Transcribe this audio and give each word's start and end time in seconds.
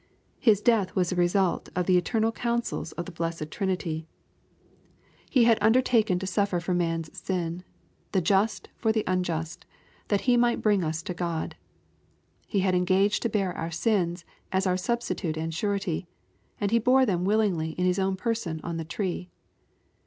His 0.39 0.61
death 0.61 0.95
was 0.95 1.11
the 1.11 1.15
result 1.15 1.69
of 1.75 1.85
the 1.85 1.95
eternal 1.95 2.31
counsels 2.31 2.91
of 2.93 3.05
the 3.05 3.11
blessed 3.11 3.51
Trinity. 3.51 4.07
He 5.29 5.43
had 5.43 5.59
under* 5.61 5.79
308 5.79 6.15
EXPOSITORT 6.15 6.19
THOUGHTS. 6.19 6.19
taken 6.19 6.19
to 6.19 6.33
suffer 6.57 6.59
for 6.59 6.73
man's 6.73 7.09
sin^ 7.11 7.61
the 8.11 8.19
just 8.19 8.69
for 8.75 8.91
the 8.91 9.03
nnjust, 9.03 9.59
that 10.07 10.21
He 10.21 10.37
might 10.37 10.59
bring 10.63 10.83
us 10.83 11.03
to 11.03 11.13
God. 11.13 11.55
He 12.47 12.61
had 12.61 12.73
engaged 12.73 13.21
to 13.21 13.29
bear 13.29 13.53
our 13.55 13.69
sins, 13.69 14.25
as 14.51 14.65
our 14.65 14.75
Substitute 14.75 15.37
and 15.37 15.53
Surety^ 15.53 16.07
and 16.59 16.71
He 16.71 16.79
bore 16.79 17.05
them 17.05 17.23
willingly 17.23 17.73
in 17.73 17.85
His 17.85 17.99
own 17.99 18.15
person 18.15 18.59
on 18.63 18.77
the 18.77 18.83
tree. 18.85 19.29